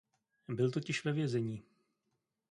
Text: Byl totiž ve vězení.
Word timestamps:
Byl 0.47 0.71
totiž 0.71 1.05
ve 1.05 1.13
vězení. 1.13 1.63